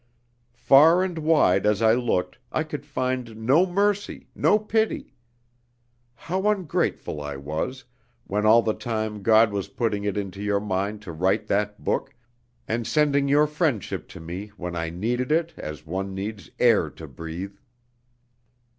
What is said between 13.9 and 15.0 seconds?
to me when I